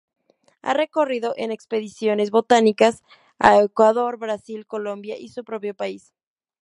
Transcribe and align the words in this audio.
Ha 0.63 0.73
recorrido 0.73 1.35
en 1.37 1.51
expediciones 1.51 2.31
botánicas 2.31 3.03
a 3.37 3.59
Ecuador, 3.61 4.17
Brasil, 4.17 4.65
Colombia, 4.65 5.15
y 5.15 5.27
su 5.29 5.43
propio 5.43 5.75
país. 5.75 6.11